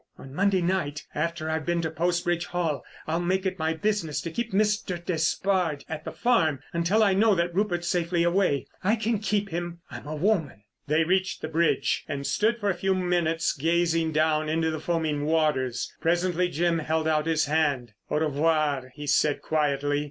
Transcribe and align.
On 0.17 0.33
Monday 0.33 0.63
night, 0.63 1.03
after 1.13 1.47
I've 1.47 1.63
been 1.63 1.79
to 1.83 1.91
Post 1.91 2.23
Bridge 2.23 2.47
Hall, 2.47 2.83
I'll 3.05 3.19
make 3.19 3.45
it 3.45 3.59
my 3.59 3.75
business 3.75 4.19
to 4.21 4.31
keep 4.31 4.51
Mr. 4.51 4.97
Despard 5.05 5.85
at 5.87 6.05
the 6.05 6.11
farm 6.11 6.59
until 6.73 7.03
I 7.03 7.13
know 7.13 7.35
that 7.35 7.53
Rupert's 7.53 7.87
safely 7.87 8.23
away. 8.23 8.65
I 8.83 8.95
can 8.95 9.19
keep 9.19 9.49
him—I'm 9.49 10.07
a 10.07 10.15
woman." 10.15 10.63
They 10.87 11.03
reached 11.03 11.43
the 11.43 11.47
bridge, 11.49 12.03
and 12.07 12.25
stood 12.25 12.57
for 12.59 12.71
a 12.71 12.73
few 12.73 12.95
minutes 12.95 13.53
gazing 13.55 14.11
down 14.11 14.49
into 14.49 14.71
the 14.71 14.79
foaming 14.79 15.23
waters. 15.27 15.93
Presently 16.01 16.47
Jim 16.49 16.79
held 16.79 17.07
out 17.07 17.27
his 17.27 17.45
hand: 17.45 17.93
"Au 18.09 18.17
revoir," 18.17 18.91
he 18.95 19.05
said 19.05 19.39
quietly. 19.43 19.99